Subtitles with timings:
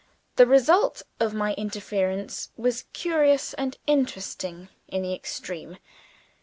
[0.35, 5.77] The result of my interference was curious and interesting in the extreme.